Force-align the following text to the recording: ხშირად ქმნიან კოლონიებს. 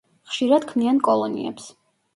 ხშირად 0.31 0.65
ქმნიან 0.73 1.05
კოლონიებს. 1.11 1.73